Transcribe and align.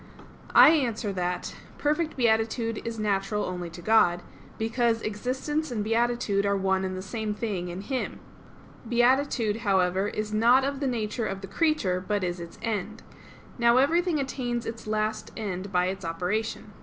I 0.55 0.69
answer 0.69 1.13
that, 1.13 1.55
Perfect 1.77 2.17
beatitude 2.17 2.81
is 2.83 2.97
natural 2.97 3.45
only 3.45 3.69
to 3.69 3.83
God, 3.83 4.23
because 4.57 5.03
existence 5.03 5.69
and 5.69 5.83
beatitude 5.83 6.43
are 6.43 6.57
one 6.57 6.83
and 6.83 6.97
the 6.97 7.03
same 7.03 7.35
thing 7.35 7.67
in 7.67 7.81
Him. 7.81 8.19
Beatitude, 8.89 9.57
however, 9.57 10.07
is 10.07 10.33
not 10.33 10.63
of 10.63 10.79
the 10.79 10.87
nature 10.87 11.27
of 11.27 11.41
the 11.41 11.47
creature, 11.47 12.03
but 12.07 12.23
is 12.23 12.39
its 12.39 12.57
end. 12.63 13.03
Now 13.59 13.77
everything 13.77 14.19
attains 14.19 14.65
its 14.65 14.87
last 14.87 15.29
end 15.37 15.71
by 15.71 15.85
its 15.85 16.03
operation. 16.03 16.73